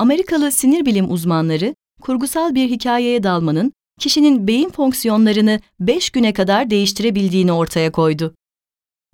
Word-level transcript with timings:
Amerikalı 0.00 0.52
sinir 0.52 0.86
bilim 0.86 1.12
uzmanları 1.12 1.74
kurgusal 2.00 2.54
bir 2.54 2.70
hikayeye 2.70 3.22
dalmanın 3.22 3.72
kişinin 3.98 4.46
beyin 4.46 4.70
fonksiyonlarını 4.70 5.60
5 5.80 6.10
güne 6.10 6.32
kadar 6.32 6.70
değiştirebildiğini 6.70 7.52
ortaya 7.52 7.92
koydu. 7.92 8.34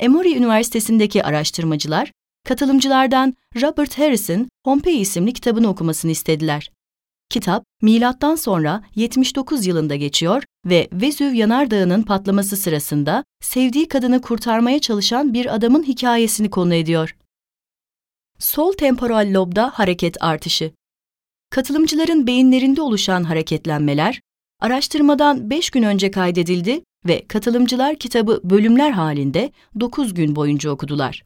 Emory 0.00 0.36
Üniversitesi'ndeki 0.36 1.24
araştırmacılar, 1.24 2.12
katılımcılardan 2.44 3.34
Robert 3.62 3.98
Harris'in 3.98 4.48
Pompei 4.64 4.96
isimli 4.96 5.32
kitabını 5.32 5.68
okumasını 5.68 6.10
istediler. 6.10 6.70
Kitap, 7.30 7.64
milattan 7.82 8.34
sonra 8.34 8.84
79 8.94 9.66
yılında 9.66 9.96
geçiyor 9.96 10.42
ve 10.66 10.88
Vezüv 10.92 11.32
yanardağının 11.32 12.02
patlaması 12.02 12.56
sırasında 12.56 13.24
sevdiği 13.40 13.88
kadını 13.88 14.20
kurtarmaya 14.20 14.78
çalışan 14.78 15.34
bir 15.34 15.54
adamın 15.54 15.82
hikayesini 15.82 16.50
konu 16.50 16.74
ediyor. 16.74 17.16
Sol 18.38 18.72
temporal 18.72 19.28
lobda 19.34 19.70
hareket 19.74 20.22
artışı. 20.22 20.72
Katılımcıların 21.50 22.26
beyinlerinde 22.26 22.82
oluşan 22.82 23.24
hareketlenmeler, 23.24 24.20
araştırmadan 24.60 25.50
5 25.50 25.70
gün 25.70 25.82
önce 25.82 26.10
kaydedildi 26.10 26.82
ve 27.06 27.24
katılımcılar 27.28 27.96
kitabı 27.96 28.40
bölümler 28.44 28.90
halinde 28.90 29.52
9 29.80 30.14
gün 30.14 30.36
boyunca 30.36 30.70
okudular. 30.70 31.24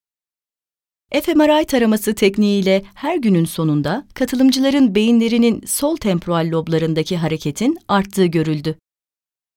fMRI 1.23 1.67
taraması 1.67 2.15
tekniğiyle 2.15 2.83
her 2.95 3.17
günün 3.17 3.45
sonunda 3.45 4.07
katılımcıların 4.15 4.95
beyinlerinin 4.95 5.63
sol 5.67 5.97
temporal 5.97 6.51
loblarındaki 6.51 7.17
hareketin 7.17 7.79
arttığı 7.89 8.27
görüldü. 8.27 8.79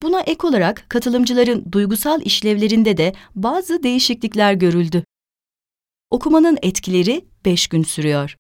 Buna 0.04 0.22
ek 0.22 0.48
olarak 0.48 0.85
katılımcıların 0.90 1.72
duygusal 1.72 2.22
işlevlerinde 2.22 2.98
de 2.98 3.13
bazı 3.35 3.84
değişiklikler 3.84 4.54
görüldü. 4.54 5.04
Okumanın 6.12 6.58
etkileri 6.62 7.26
5 7.46 7.68
gün 7.68 7.84
sürüyor. 7.84 8.36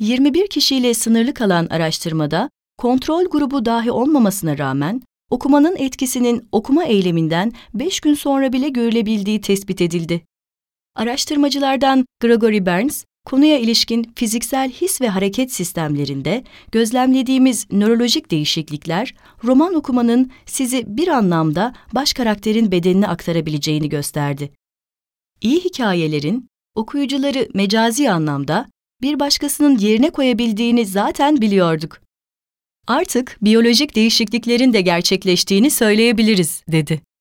21 0.00 0.46
kişiyle 0.46 0.94
sınırlı 0.94 1.34
kalan 1.34 1.66
araştırmada 1.66 2.50
kontrol 2.78 3.24
grubu 3.24 3.64
dahi 3.64 3.90
olmamasına 3.90 4.58
rağmen 4.58 5.02
okumanın 5.30 5.76
etkisinin 5.76 6.48
okuma 6.52 6.84
eyleminden 6.84 7.52
5 7.74 8.00
gün 8.00 8.14
sonra 8.14 8.52
bile 8.52 8.68
görülebildiği 8.68 9.40
tespit 9.40 9.80
edildi. 9.80 10.22
Araştırmacılardan 10.94 12.06
Gregory 12.20 12.66
Burns, 12.66 13.04
konuya 13.26 13.58
ilişkin 13.58 14.12
fiziksel 14.16 14.70
his 14.70 15.00
ve 15.00 15.08
hareket 15.08 15.52
sistemlerinde 15.52 16.44
gözlemlediğimiz 16.72 17.66
nörolojik 17.72 18.30
değişiklikler, 18.30 19.14
roman 19.44 19.74
okumanın 19.74 20.30
sizi 20.46 20.84
bir 20.86 21.08
anlamda 21.08 21.74
baş 21.92 22.12
karakterin 22.12 22.72
bedenine 22.72 23.08
aktarabileceğini 23.08 23.88
gösterdi. 23.88 24.52
İyi 25.40 25.60
hikayelerin 25.60 26.48
okuyucuları 26.76 27.48
mecazi 27.54 28.10
anlamda 28.10 28.66
bir 29.02 29.20
başkasının 29.20 29.78
yerine 29.78 30.10
koyabildiğini 30.10 30.86
zaten 30.86 31.40
biliyorduk. 31.40 32.00
Artık 32.86 33.38
biyolojik 33.42 33.94
değişikliklerin 33.94 34.72
de 34.72 34.80
gerçekleştiğini 34.80 35.70
söyleyebiliriz, 35.70 36.62
dedi. 36.68 37.00